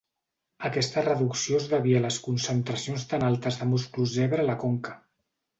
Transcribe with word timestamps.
Aquesta 0.69 1.03
reducció 1.07 1.59
es 1.63 1.67
devia 1.75 2.01
a 2.01 2.03
les 2.07 2.17
concentracions 2.29 3.07
tan 3.15 3.29
altes 3.29 3.61
de 3.63 3.71
musclos 3.75 4.19
zebra 4.19 4.45
a 4.47 4.51
la 4.53 4.61
conca. 4.65 4.99